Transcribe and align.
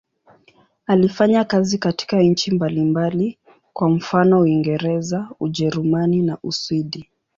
Alifanya 0.87 1.43
kazi 1.43 1.77
katika 1.77 2.21
nchi 2.23 2.51
mbalimbali, 2.51 3.37
kwa 3.73 3.89
mfano 3.89 4.39
Uingereza, 4.41 5.29
Ujerumani 5.39 6.21
na 6.21 6.37
Uswidi. 6.43 7.09